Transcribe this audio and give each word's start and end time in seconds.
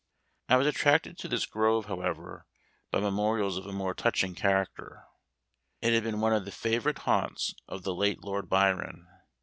I 0.49 0.55
was 0.55 0.65
attracted 0.65 1.19
to 1.19 1.27
this 1.27 1.45
grove, 1.45 1.85
however, 1.85 2.47
by 2.89 2.99
memorials 2.99 3.55
of 3.59 3.67
a 3.67 3.71
more 3.71 3.93
touching 3.93 4.33
character. 4.33 5.03
It 5.79 5.93
had 5.93 6.01
been 6.01 6.19
one 6.19 6.33
of 6.33 6.43
the 6.43 6.51
favorite 6.51 6.97
haunts 6.97 7.53
of 7.67 7.83
the 7.83 7.93
late 7.93 8.23
Lord 8.23 8.49
Byron. 8.49 9.05